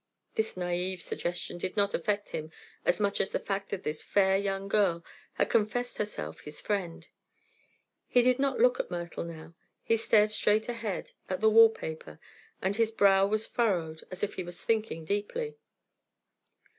[0.33, 2.49] This naive suggestion did not affect him
[2.85, 7.05] as much as the fact that this fair young girl had confessed herself his friend.
[8.07, 9.53] He did not look at Myrtle now;
[9.83, 12.19] he stared straight ahead, at the wall paper,
[12.63, 15.59] and his brow was furrowed as if he was thinking deeply.